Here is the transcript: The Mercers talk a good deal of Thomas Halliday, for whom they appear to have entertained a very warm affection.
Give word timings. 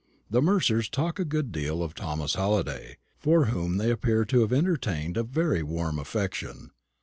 The 0.31 0.41
Mercers 0.41 0.89
talk 0.89 1.19
a 1.19 1.23
good 1.23 1.51
deal 1.51 1.83
of 1.83 1.93
Thomas 1.93 2.33
Halliday, 2.33 2.97
for 3.19 3.45
whom 3.45 3.77
they 3.77 3.91
appear 3.91 4.25
to 4.25 4.39
have 4.41 4.51
entertained 4.51 5.15
a 5.15 5.21
very 5.21 5.61
warm 5.61 5.99
affection. 5.99 6.71